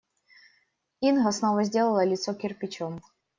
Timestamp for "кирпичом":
2.33-3.01